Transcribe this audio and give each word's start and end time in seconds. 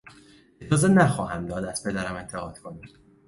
اجازه 0.61 0.87
نخواهم 0.87 1.45
داد 1.45 1.65
از 1.65 1.83
پدرم 1.83 2.15
انتقاد 2.15 2.59
کنی! 2.59 2.81